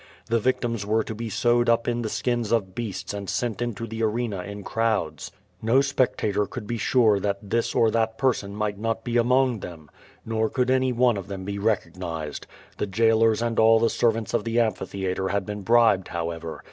[0.31, 3.61] The vic tims were to be sewed up in the skins of beasts and sent
[3.61, 5.29] into the arena in crowds.
[5.61, 9.91] No spectator could be sure that tliis or that person might not be among them.
[10.25, 12.47] Nor could any one of them be recognized.
[12.79, 16.59] The jailors and all the servants of the amphitheatre had been bribed, however.